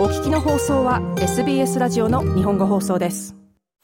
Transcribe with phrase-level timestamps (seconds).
[0.00, 3.36] お聞きの放送は SBS ラジオの日本語放送です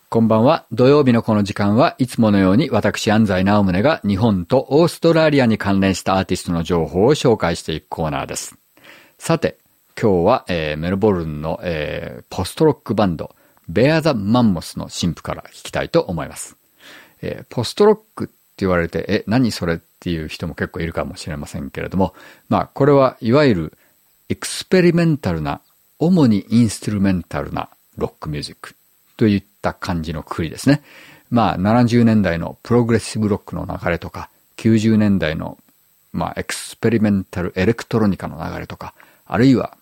[0.09, 0.65] こんばんは。
[0.73, 8.57] 土曜日のこの時間はいつものように私安西直宗が日本とオーストラリアに関連したアーティストの情報を紹介していくコーナーです。
[9.19, 9.58] さて、
[10.01, 13.37] 今日は、えー、メルボルンの、えー、ポストロックバンド
[13.69, 16.57] ベア・ザ・マンモスの新婦から聞きたいと思います。
[17.21, 22.15] えー、ポストロックって言われて、え、何それっていう人も結構いるかもしれませんけれども、
[22.48, 23.79] まあ、これはいわゆる
[24.30, 25.61] エクスペリメンタルな、
[25.99, 28.75] 主にインストゥルメンタルなロックミュージック
[29.17, 30.83] といった感じのくくりですね。
[31.31, 35.59] まあ、70年代のプログレッシブロックの流れとか、90年代の、
[36.13, 38.95] まあ、エクスペリメンタルエレクトロニカの流れとか、
[39.27, 39.77] あるいは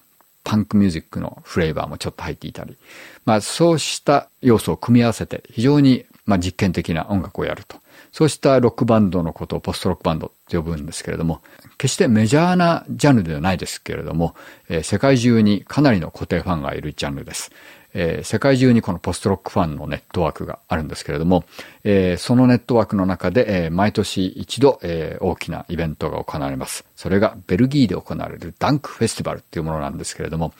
[0.44, 2.76] パンクミュージックのフレーバーもちょっと入っていたり、
[3.24, 7.78] まあそうした要素を組み合わせて非常にまあ実験的な音楽をやると。
[8.12, 11.42] そうしたロックバンドのことをポストロックバンドって呼ぶんですけれども、
[11.78, 14.34] 決してメジャーなジャンルではないですけれども、
[14.68, 17.50] えー、世界中にかなりの固定ファンがいるジャンルです。
[17.94, 21.44] えー、世界中にこのポストロックファンのネットワークがあるんですけれども、
[21.84, 26.84] えー、そのネットワークの中で、えー、毎年一度、え大きなイベントが行われます。
[26.96, 30.52] それがベルギーで行われるダンクフェスティバルっていうものなんですけれども、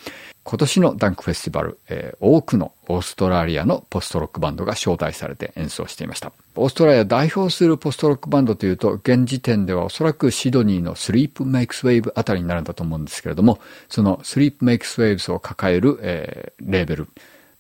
[0.44, 6.32] 今年のダンクフェスティバル、え、多くのオーストラリアのポストロックバンドが招待されて演奏していました。
[6.56, 17.08] オーストラリアを代表するポストロックバンドというと、現時点ではおそらくシドニーのスリープメイクスウェーブあたりになるんだと思うんですけれども、そのスリープメイクスウェーブスを抱える、えー、レーベル、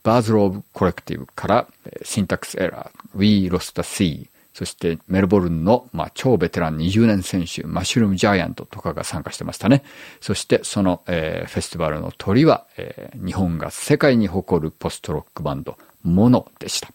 [0.02, 1.66] バーズローブコレクティブから、
[2.02, 9.82] シンタックスエラー、We Lost the Sea、そしてメルボルンの、まあ、超ベテラン20年選手、マッシュルームジャイアントとかが参加してましたね。
[10.20, 16.88] そしてその、えー、フェスティバルの鳥は、えー、日本が世界に誇るポストロックバンド、モノでした。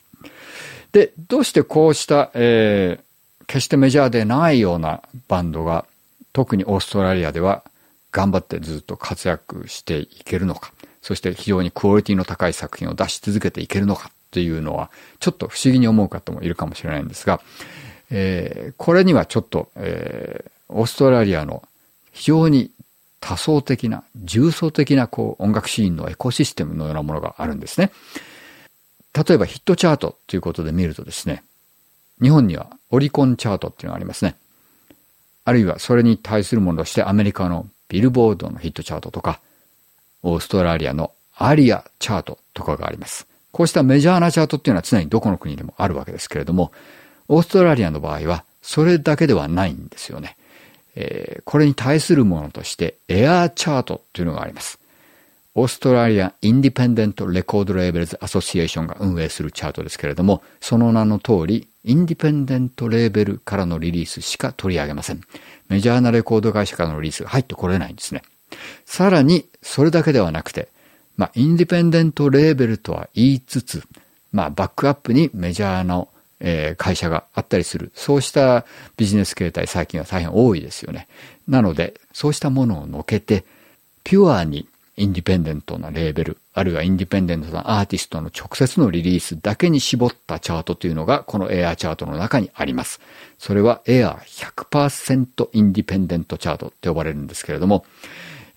[0.93, 5.85] で、どうしてこうした、えー、決してメジャーでないようなバンドが、
[6.31, 7.63] 特にオーストラリアでは
[8.13, 17.41] 頑張ってずっと活躍していけるのか、そして非常にクオリティの高い作品を出し続けていけるのかっていうのは、ちょっと不思議に思う方もいるかもしれないんですが、
[18.11, 21.63] えー、これにはちょっと、えー、オーストラリアの
[22.11, 22.71] 非常に
[23.19, 27.91] 多層的な、重層的なこう音楽シーンのエコシステムのようなものがあるんですね。
[29.13, 31.43] 例えばヒットチャートということで見るとですね、
[32.21, 34.35] 日本にはオリコンチャートっていうのがありますね。
[35.45, 39.39] あるいはそれに対するものとしてアメリカのビルボードのヒットチャートとか、
[40.21, 43.28] オーストラリアのアリアチャートとかがあります。
[43.51, 46.71] こうしたメジャーなチャートっていうのは常にどこの国でもあるわけですけれども、
[47.27, 50.37] オーストラリアの場合はそれだけではないんですよね。
[50.95, 54.79] えー、これに対するものとしてエアーチャートというのがあります。
[55.55, 65.21] オーストラリア・インディペンデント・レコード・レーベルズ・アソシエーションが運営するチャートですけれども、その名の通り、インディペンデント・レーベルからのリリースしか取り上げません。
[65.67, 68.21] メジャーなレコード会社からのリリースが入ってこれないんですね。
[68.85, 70.69] さらに、それだけではなくて、
[71.19, 73.83] まあ、インディペンデントレーベルとは言いつつ、
[74.31, 76.07] まあ、バックアップにメジャーの、
[76.39, 77.91] えー、会社があったりする。
[77.93, 78.65] そうした
[78.95, 81.09] ビジネス形態最近は大変多いですよね。
[81.45, 83.43] なので、そうしたものをのけて、
[84.05, 84.65] ピュアに
[84.95, 93.01] インディペンデントなレーベル、あるいはインディペンデントなアーティストの直接のリリースだけに絞ったチャートというのが、このエアーチャートの中にあります。
[93.39, 97.83] それはエアー100%インディペンデントチャートって呼ばれるんですけれども、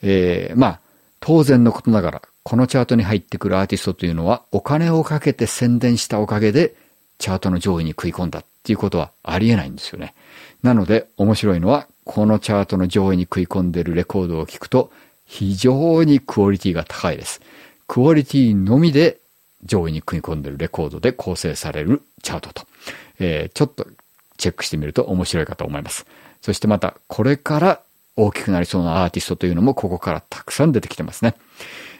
[0.02, 0.80] えー、まあ、
[1.18, 6.74] 当然のことながら、このチャートに入ってくるアーティストというのはお金をかけて宣伝したおかげで
[7.18, 10.14] チャートの上位に食い込んだっていうことはありえないんですよね。
[10.62, 14.90] なので面白いのはこのチャートの上位に食い込んでるレコードを聞くと
[15.24, 17.40] 非常にクオリティが高いです。
[17.86, 19.18] クオリティのみで
[19.64, 22.66] 上位に食い込んでるレコードで構成されるチャートと、
[23.20, 23.86] えー、ちょっと
[24.36, 26.06] チェックしてみると面白いかと思います。
[26.40, 27.80] そしてまたこれから
[28.16, 31.36] 大きくなりそうなアーティストというのもここからたくさん出てきてますね。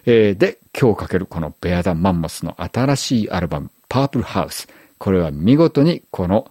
[0.04, 4.68] えー、で、今日かけるこのベアダマンモスの新しいアルバム、パープルハウス。
[4.98, 6.50] これは見事にこの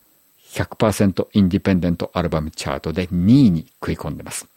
[0.52, 4.48] 100%インディペンデントアルバムチャートで2位に食い込んでます。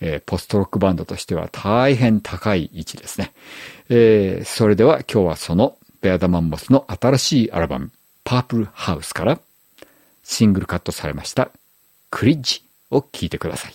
[0.00, 3.32] えー、ポストロックバンドとしては大変高い位置ですね。
[3.88, 7.90] えー、それでは今日はそのベアダマンモスの新しいアルバム、
[8.24, 9.40] パープルハウスから
[10.22, 11.50] シングルカットされました
[12.10, 13.74] クリッジを聴いてください。